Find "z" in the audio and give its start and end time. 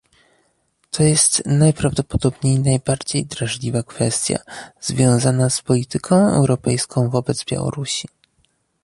5.49-5.61